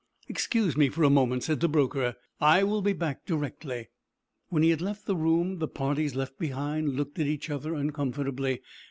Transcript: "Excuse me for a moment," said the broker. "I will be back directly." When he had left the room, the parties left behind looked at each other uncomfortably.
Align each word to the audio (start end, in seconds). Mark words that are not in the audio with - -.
"Excuse 0.27 0.75
me 0.75 0.89
for 0.89 1.03
a 1.03 1.11
moment," 1.11 1.43
said 1.43 1.59
the 1.59 1.69
broker. 1.69 2.15
"I 2.39 2.63
will 2.63 2.81
be 2.81 2.91
back 2.93 3.23
directly." 3.23 3.89
When 4.49 4.63
he 4.63 4.71
had 4.71 4.81
left 4.81 5.05
the 5.05 5.15
room, 5.15 5.59
the 5.59 5.67
parties 5.67 6.15
left 6.15 6.39
behind 6.39 6.95
looked 6.95 7.19
at 7.19 7.27
each 7.27 7.51
other 7.51 7.75
uncomfortably. 7.75 8.61